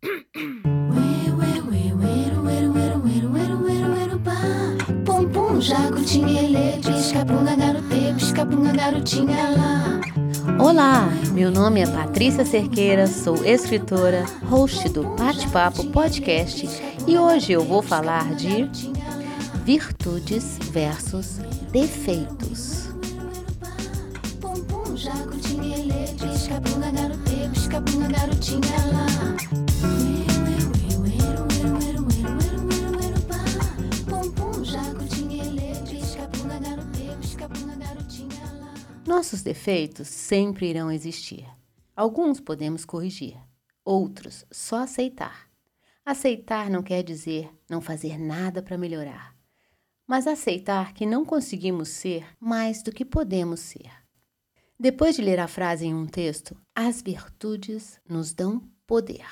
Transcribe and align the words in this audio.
Pum 0.00 0.22
pum, 5.32 5.60
jacutinha, 5.60 6.40
ele, 6.42 6.80
pisca-bunga, 6.80 7.56
garote, 7.56 8.14
pisca-bunga, 8.14 8.72
garotinha 8.74 9.50
lá. 9.50 10.00
Olá, 10.60 11.08
meu 11.32 11.50
nome 11.50 11.80
é 11.80 11.86
Patrícia 11.88 12.44
Cerqueira, 12.44 13.08
sou 13.08 13.44
escritora, 13.44 14.24
host 14.48 14.88
do 14.90 15.02
Bate-Papo 15.16 15.90
Podcast 15.90 16.68
e 17.04 17.18
hoje 17.18 17.50
eu 17.50 17.64
vou 17.64 17.82
falar 17.82 18.36
de 18.36 18.70
virtudes 19.64 20.58
versus 20.70 21.40
defeitos. 21.72 22.90
Pum 24.40 24.62
pum, 24.62 24.96
jacutinha, 24.96 25.76
ele, 25.76 25.92
garote, 26.92 27.48
pisca-bunga, 27.52 28.08
garotinha 28.10 28.86
lá. 28.92 29.17
Nossos 39.08 39.40
defeitos 39.40 40.06
sempre 40.06 40.68
irão 40.68 40.92
existir. 40.92 41.48
Alguns 41.96 42.40
podemos 42.40 42.84
corrigir, 42.84 43.38
outros 43.82 44.44
só 44.52 44.82
aceitar. 44.82 45.50
Aceitar 46.04 46.68
não 46.68 46.82
quer 46.82 47.02
dizer 47.02 47.50
não 47.70 47.80
fazer 47.80 48.18
nada 48.18 48.62
para 48.62 48.76
melhorar, 48.76 49.34
mas 50.06 50.26
aceitar 50.26 50.92
que 50.92 51.06
não 51.06 51.24
conseguimos 51.24 51.88
ser 51.88 52.26
mais 52.38 52.82
do 52.82 52.92
que 52.92 53.02
podemos 53.02 53.60
ser. 53.60 53.90
Depois 54.78 55.16
de 55.16 55.22
ler 55.22 55.40
a 55.40 55.48
frase 55.48 55.86
em 55.86 55.94
um 55.94 56.06
texto, 56.06 56.54
as 56.74 57.00
virtudes 57.00 57.98
nos 58.06 58.34
dão 58.34 58.60
poder. 58.86 59.26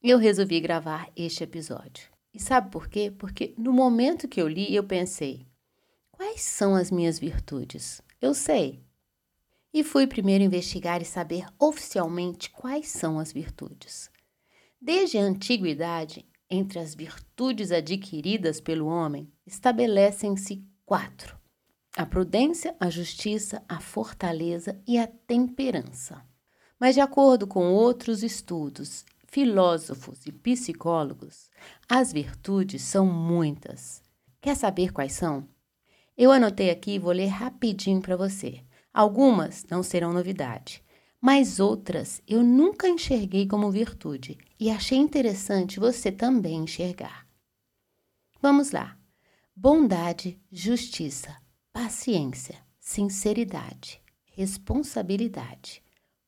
Eu 0.00 0.18
resolvi 0.18 0.60
gravar 0.60 1.10
este 1.16 1.42
episódio. 1.42 2.08
E 2.32 2.38
sabe 2.38 2.70
por 2.70 2.86
quê? 2.86 3.10
Porque 3.10 3.56
no 3.58 3.72
momento 3.72 4.28
que 4.28 4.40
eu 4.40 4.46
li, 4.46 4.72
eu 4.72 4.84
pensei: 4.84 5.48
quais 6.12 6.42
são 6.42 6.76
as 6.76 6.92
minhas 6.92 7.18
virtudes? 7.18 8.00
Eu 8.24 8.32
sei. 8.32 8.82
E 9.70 9.84
fui 9.84 10.06
primeiro 10.06 10.42
investigar 10.42 11.02
e 11.02 11.04
saber 11.04 11.44
oficialmente 11.60 12.48
quais 12.48 12.88
são 12.88 13.18
as 13.18 13.30
virtudes. 13.30 14.10
Desde 14.80 15.18
a 15.18 15.22
antiguidade, 15.22 16.24
entre 16.48 16.78
as 16.78 16.94
virtudes 16.94 17.70
adquiridas 17.70 18.62
pelo 18.62 18.86
homem, 18.86 19.30
estabelecem-se 19.44 20.64
quatro: 20.86 21.38
a 21.94 22.06
prudência, 22.06 22.74
a 22.80 22.88
justiça, 22.88 23.62
a 23.68 23.78
fortaleza 23.78 24.80
e 24.88 24.96
a 24.96 25.06
temperança. 25.06 26.24
Mas, 26.80 26.94
de 26.94 27.02
acordo 27.02 27.46
com 27.46 27.74
outros 27.74 28.22
estudos, 28.22 29.04
filósofos 29.26 30.24
e 30.24 30.32
psicólogos, 30.32 31.50
as 31.86 32.10
virtudes 32.10 32.80
são 32.80 33.04
muitas. 33.04 34.02
Quer 34.40 34.56
saber 34.56 34.94
quais 34.94 35.12
são? 35.12 35.46
Eu 36.16 36.30
anotei 36.30 36.70
aqui 36.70 36.92
e 36.92 36.98
vou 36.98 37.12
ler 37.12 37.26
rapidinho 37.26 38.00
para 38.00 38.16
você. 38.16 38.62
Algumas 38.92 39.64
não 39.68 39.82
serão 39.82 40.12
novidade, 40.12 40.82
mas 41.20 41.58
outras 41.58 42.22
eu 42.28 42.42
nunca 42.42 42.88
enxerguei 42.88 43.46
como 43.46 43.70
virtude 43.70 44.38
e 44.58 44.70
achei 44.70 44.98
interessante 44.98 45.80
você 45.80 46.12
também 46.12 46.62
enxergar. 46.62 47.26
Vamos 48.40 48.70
lá. 48.70 48.96
Bondade, 49.56 50.40
justiça, 50.52 51.36
paciência, 51.72 52.58
sinceridade, 52.78 54.00
responsabilidade, 54.26 55.82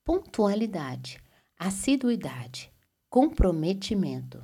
pontualidade, 0.05 1.19
assiduidade, 1.59 2.73
comprometimento, 3.09 4.43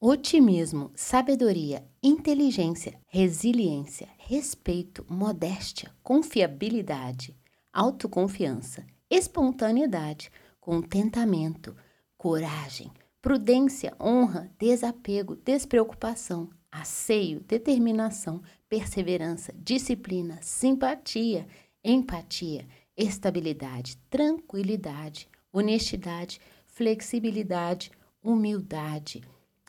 otimismo, 0.00 0.90
sabedoria, 0.94 1.86
inteligência, 2.02 2.98
resiliência, 3.08 4.08
respeito, 4.16 5.04
modéstia, 5.08 5.90
confiabilidade, 6.02 7.36
autoconfiança, 7.72 8.86
espontaneidade, 9.10 10.30
contentamento, 10.58 11.76
coragem, 12.16 12.90
prudência, 13.20 13.94
honra, 14.00 14.50
desapego, 14.58 15.36
despreocupação, 15.36 16.48
asseio, 16.72 17.40
determinação, 17.40 18.42
perseverança, 18.66 19.52
disciplina, 19.58 20.38
simpatia, 20.40 21.46
empatia, 21.84 22.66
estabilidade, 22.96 23.98
tranquilidade, 24.08 25.28
honestidade, 25.52 26.40
flexibilidade, 26.66 27.90
humildade, 28.22 29.22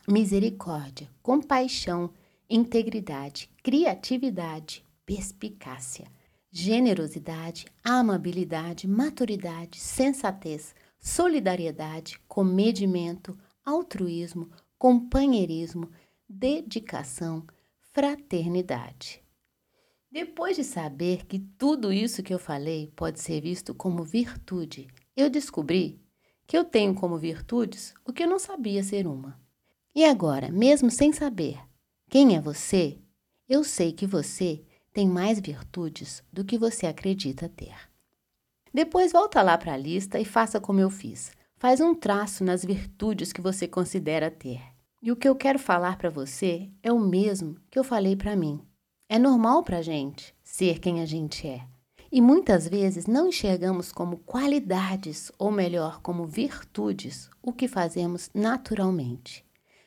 misericórdia, 0.08 1.10
compaixão, 1.22 2.10
integridade, 2.54 3.48
criatividade, 3.62 4.84
perspicácia, 5.06 6.06
generosidade, 6.50 7.64
amabilidade, 7.82 8.86
maturidade, 8.86 9.80
sensatez, 9.80 10.74
solidariedade, 10.98 12.20
comedimento, 12.28 13.38
altruísmo, 13.64 14.50
companheirismo, 14.76 15.90
dedicação, 16.28 17.46
fraternidade. 17.94 19.22
Depois 20.10 20.54
de 20.54 20.64
saber 20.64 21.24
que 21.24 21.38
tudo 21.38 21.90
isso 21.90 22.22
que 22.22 22.34
eu 22.34 22.38
falei 22.38 22.92
pode 22.94 23.18
ser 23.18 23.40
visto 23.40 23.74
como 23.74 24.04
virtude, 24.04 24.88
eu 25.16 25.30
descobri 25.30 25.98
que 26.46 26.58
eu 26.58 26.66
tenho 26.66 26.94
como 26.94 27.16
virtudes 27.16 27.94
o 28.06 28.12
que 28.12 28.24
eu 28.24 28.28
não 28.28 28.38
sabia 28.38 28.84
ser 28.84 29.06
uma. 29.06 29.40
E 29.94 30.04
agora, 30.04 30.50
mesmo 30.50 30.90
sem 30.90 31.14
saber 31.14 31.58
quem 32.12 32.36
é 32.36 32.40
você, 32.42 32.98
eu 33.48 33.64
sei 33.64 33.90
que 33.90 34.06
você 34.06 34.62
tem 34.92 35.08
mais 35.08 35.40
virtudes 35.40 36.22
do 36.30 36.44
que 36.44 36.58
você 36.58 36.86
acredita 36.86 37.48
ter. 37.48 37.74
Depois 38.70 39.12
volta 39.12 39.40
lá 39.40 39.56
para 39.56 39.72
a 39.72 39.78
lista 39.78 40.20
e 40.20 40.24
faça 40.26 40.60
como 40.60 40.78
eu 40.78 40.90
fiz. 40.90 41.32
Faz 41.56 41.80
um 41.80 41.94
traço 41.94 42.44
nas 42.44 42.62
virtudes 42.62 43.32
que 43.32 43.40
você 43.40 43.66
considera 43.66 44.30
ter. 44.30 44.60
E 45.00 45.10
o 45.10 45.16
que 45.16 45.26
eu 45.26 45.34
quero 45.34 45.58
falar 45.58 45.96
para 45.96 46.10
você 46.10 46.68
é 46.82 46.92
o 46.92 47.00
mesmo 47.00 47.56
que 47.70 47.78
eu 47.78 47.82
falei 47.82 48.14
para 48.14 48.36
mim. 48.36 48.60
É 49.08 49.18
normal 49.18 49.62
para 49.62 49.78
a 49.78 49.82
gente 49.82 50.34
ser 50.44 50.80
quem 50.80 51.00
a 51.00 51.06
gente 51.06 51.48
é. 51.48 51.66
E 52.12 52.20
muitas 52.20 52.68
vezes 52.68 53.06
não 53.06 53.28
enxergamos 53.28 53.90
como 53.90 54.18
qualidades, 54.18 55.32
ou 55.38 55.50
melhor, 55.50 56.02
como 56.02 56.26
virtudes, 56.26 57.30
o 57.42 57.54
que 57.54 57.66
fazemos 57.66 58.28
naturalmente. 58.34 59.42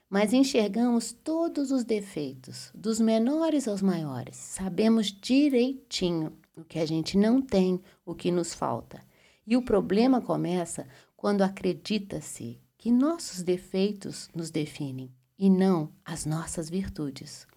Mas 0.09 0.33
enxergamos 0.33 1.11
todos 1.11 1.71
os 1.71 1.83
defeitos, 1.83 2.71
dos 2.75 2.99
menores 2.99 3.67
aos 3.67 3.81
maiores. 3.81 4.35
Sabemos 4.35 5.07
direitinho 5.11 6.37
o 6.55 6.63
que 6.63 6.79
a 6.79 6.85
gente 6.85 7.17
não 7.17 7.41
tem, 7.41 7.81
o 8.05 8.13
que 8.13 8.31
nos 8.31 8.53
falta. 8.53 9.01
E 9.45 9.57
o 9.57 9.63
problema 9.63 10.21
começa 10.21 10.87
quando 11.15 11.41
acredita-se 11.41 12.59
que 12.77 12.91
nossos 12.91 13.41
defeitos 13.41 14.29
nos 14.33 14.51
definem 14.51 15.11
e 15.37 15.49
não 15.49 15.91
as 16.03 16.25
nossas 16.25 16.69
virtudes. 16.69 17.47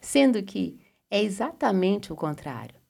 Sendo 0.00 0.42
que 0.42 0.78
é 1.10 1.22
exatamente 1.22 2.12
o 2.12 2.16
contrário. 2.16 2.80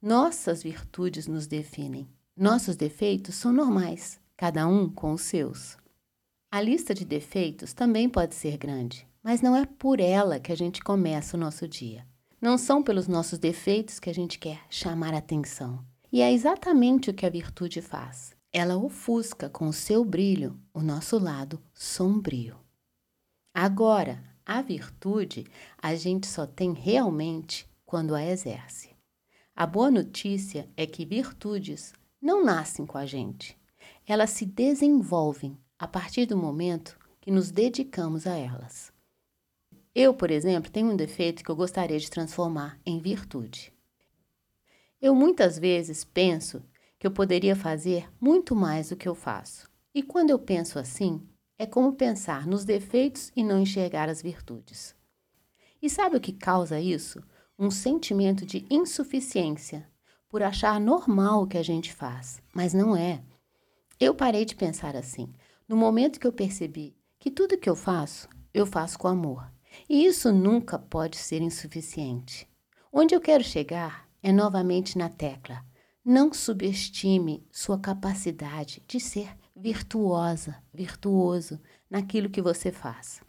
Nossas 0.00 0.62
virtudes 0.62 1.26
nos 1.26 1.46
definem. 1.46 2.08
Nossos 2.36 2.74
defeitos 2.74 3.34
são 3.34 3.52
normais, 3.52 4.18
cada 4.36 4.66
um 4.66 4.88
com 4.88 5.12
os 5.12 5.22
seus. 5.22 5.76
A 6.52 6.60
lista 6.60 6.92
de 6.92 7.04
defeitos 7.04 7.72
também 7.72 8.08
pode 8.08 8.34
ser 8.34 8.58
grande, 8.58 9.06
mas 9.22 9.40
não 9.40 9.54
é 9.54 9.64
por 9.64 10.00
ela 10.00 10.40
que 10.40 10.50
a 10.50 10.56
gente 10.56 10.82
começa 10.82 11.36
o 11.36 11.40
nosso 11.40 11.68
dia. 11.68 12.04
Não 12.40 12.58
são 12.58 12.82
pelos 12.82 13.06
nossos 13.06 13.38
defeitos 13.38 14.00
que 14.00 14.10
a 14.10 14.12
gente 14.12 14.36
quer 14.36 14.60
chamar 14.68 15.14
atenção. 15.14 15.84
E 16.10 16.20
é 16.20 16.32
exatamente 16.32 17.08
o 17.08 17.14
que 17.14 17.24
a 17.24 17.30
virtude 17.30 17.80
faz. 17.80 18.34
Ela 18.52 18.76
ofusca 18.76 19.48
com 19.48 19.68
o 19.68 19.72
seu 19.72 20.04
brilho 20.04 20.58
o 20.74 20.80
nosso 20.80 21.20
lado 21.20 21.62
sombrio. 21.72 22.56
Agora, 23.54 24.20
a 24.44 24.60
virtude 24.60 25.46
a 25.80 25.94
gente 25.94 26.26
só 26.26 26.48
tem 26.48 26.72
realmente 26.72 27.64
quando 27.86 28.12
a 28.12 28.24
exerce. 28.24 28.90
A 29.54 29.66
boa 29.66 29.88
notícia 29.88 30.68
é 30.76 30.84
que 30.84 31.06
virtudes 31.06 31.92
não 32.20 32.44
nascem 32.44 32.84
com 32.84 32.98
a 32.98 33.06
gente, 33.06 33.56
elas 34.04 34.30
se 34.30 34.44
desenvolvem 34.44 35.56
a 35.80 35.88
partir 35.88 36.26
do 36.26 36.36
momento 36.36 36.98
que 37.22 37.30
nos 37.30 37.50
dedicamos 37.50 38.26
a 38.26 38.36
elas. 38.36 38.92
Eu, 39.94 40.12
por 40.12 40.30
exemplo, 40.30 40.70
tenho 40.70 40.90
um 40.90 40.96
defeito 40.96 41.42
que 41.42 41.50
eu 41.50 41.56
gostaria 41.56 41.98
de 41.98 42.10
transformar 42.10 42.78
em 42.84 43.00
virtude. 43.00 43.72
Eu 45.00 45.14
muitas 45.14 45.58
vezes 45.58 46.04
penso 46.04 46.62
que 46.98 47.06
eu 47.06 47.10
poderia 47.10 47.56
fazer 47.56 48.06
muito 48.20 48.54
mais 48.54 48.90
do 48.90 48.96
que 48.96 49.08
eu 49.08 49.14
faço. 49.14 49.70
E 49.94 50.02
quando 50.02 50.28
eu 50.28 50.38
penso 50.38 50.78
assim, 50.78 51.26
é 51.58 51.64
como 51.64 51.94
pensar 51.94 52.46
nos 52.46 52.62
defeitos 52.62 53.32
e 53.34 53.42
não 53.42 53.58
enxergar 53.58 54.10
as 54.10 54.20
virtudes. 54.20 54.94
E 55.80 55.88
sabe 55.88 56.14
o 56.14 56.20
que 56.20 56.34
causa 56.34 56.78
isso? 56.78 57.24
Um 57.58 57.70
sentimento 57.70 58.44
de 58.44 58.66
insuficiência, 58.68 59.88
por 60.28 60.42
achar 60.42 60.78
normal 60.78 61.42
o 61.42 61.46
que 61.46 61.56
a 61.56 61.64
gente 61.64 61.90
faz, 61.90 62.42
mas 62.54 62.74
não 62.74 62.94
é. 62.94 63.22
Eu 63.98 64.14
parei 64.14 64.44
de 64.44 64.54
pensar 64.54 64.94
assim. 64.94 65.32
No 65.70 65.76
momento 65.76 66.18
que 66.18 66.26
eu 66.26 66.32
percebi 66.32 66.96
que 67.16 67.30
tudo 67.30 67.56
que 67.56 67.70
eu 67.70 67.76
faço, 67.76 68.28
eu 68.52 68.66
faço 68.66 68.98
com 68.98 69.06
amor. 69.06 69.48
E 69.88 70.04
isso 70.04 70.32
nunca 70.32 70.76
pode 70.76 71.16
ser 71.16 71.40
insuficiente. 71.40 72.50
Onde 72.92 73.14
eu 73.14 73.20
quero 73.20 73.44
chegar 73.44 74.08
é 74.20 74.32
novamente 74.32 74.98
na 74.98 75.08
tecla. 75.08 75.64
Não 76.04 76.32
subestime 76.32 77.46
sua 77.52 77.78
capacidade 77.78 78.82
de 78.88 78.98
ser 78.98 79.32
virtuosa, 79.54 80.60
virtuoso 80.74 81.60
naquilo 81.88 82.30
que 82.30 82.42
você 82.42 82.72
faz. 82.72 83.20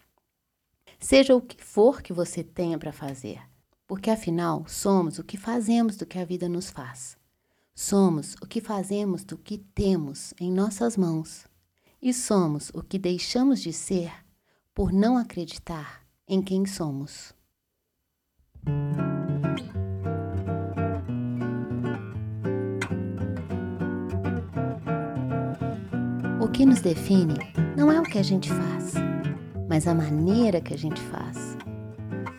Seja 0.99 1.35
o 1.35 1.41
que 1.41 1.63
for 1.63 2.01
que 2.01 2.11
você 2.11 2.43
tenha 2.43 2.79
para 2.79 2.91
fazer, 2.91 3.39
porque 3.85 4.09
afinal 4.09 4.65
somos 4.67 5.19
o 5.19 5.23
que 5.23 5.37
fazemos 5.37 5.95
do 5.95 6.07
que 6.07 6.17
a 6.17 6.25
vida 6.25 6.49
nos 6.49 6.71
faz. 6.71 7.15
Somos 7.75 8.33
o 8.41 8.47
que 8.47 8.59
fazemos 8.59 9.23
do 9.23 9.37
que 9.37 9.59
temos 9.59 10.33
em 10.39 10.51
nossas 10.51 10.97
mãos. 10.97 11.50
E 12.03 12.11
somos 12.13 12.71
o 12.73 12.81
que 12.81 12.97
deixamos 12.97 13.61
de 13.61 13.71
ser 13.71 14.11
por 14.73 14.91
não 14.91 15.17
acreditar 15.17 16.01
em 16.27 16.41
quem 16.41 16.65
somos. 16.65 17.31
O 26.41 26.47
que 26.47 26.65
nos 26.65 26.81
define 26.81 27.35
não 27.77 27.91
é 27.91 27.99
o 27.99 28.03
que 28.03 28.17
a 28.17 28.23
gente 28.23 28.49
faz, 28.49 28.93
mas 29.69 29.87
a 29.87 29.93
maneira 29.93 30.59
que 30.59 30.73
a 30.73 30.77
gente 30.77 30.99
faz. 30.99 31.55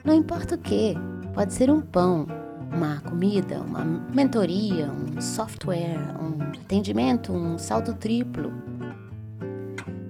Não 0.05 0.13
importa 0.13 0.57
o 0.57 0.59
que, 0.59 0.97
pode 1.33 1.55
ser 1.55 1.71
um 1.71 1.81
pão, 1.81 2.27
uma 2.73 3.01
comida, 3.03 3.61
uma 3.61 3.85
mentoria, 3.85 4.91
um 4.91 5.21
software, 5.21 6.01
um 6.21 6.43
atendimento, 6.43 7.33
um 7.33 7.57
salto 7.59 7.95
triplo. 7.95 8.72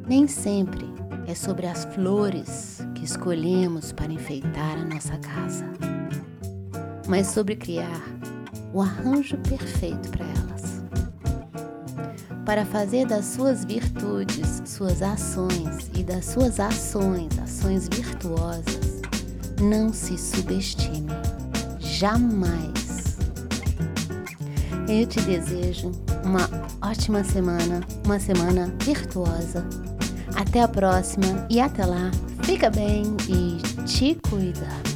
Nem 0.07 0.27
sempre 0.27 0.87
é 1.27 1.35
sobre 1.35 1.67
as 1.67 1.85
flores 1.87 2.81
que 2.95 3.05
escolhemos 3.05 3.93
para 3.93 4.13
enfeitar 4.13 4.79
a 4.79 4.85
nossa 4.85 5.17
casa, 5.19 5.65
mas 7.09 7.29
sobre 7.29 7.57
criar 7.57 8.03
o 8.73 8.83
arranjo 8.83 9.37
perfeito 9.39 10.11
para 10.11 10.25
elas. 10.25 10.83
Para 12.45 12.65
fazer 12.67 13.07
das 13.07 13.25
suas 13.27 13.65
virtudes 13.65 14.63
suas 14.65 15.03
ações 15.03 15.91
e 15.95 16.03
das 16.03 16.25
suas 16.25 16.59
ações 16.59 17.39
ações 17.39 17.89
virtuosas, 17.89 19.01
não 19.61 19.93
se 19.93 20.19
subestime 20.19 21.13
jamais. 21.79 23.17
Eu 24.89 25.07
te 25.07 25.21
desejo 25.21 25.93
uma 26.25 26.49
ótima 26.81 27.23
semana, 27.23 27.81
uma 28.05 28.19
semana 28.19 28.75
virtuosa. 28.83 29.65
Até 30.35 30.63
a 30.63 30.69
próxima 30.69 31.47
e 31.51 31.61
até 31.61 31.85
lá, 31.85 32.11
fica 32.43 32.71
bem 32.71 33.03
e 33.29 33.59
te 33.85 34.19
cuida. 34.29 34.92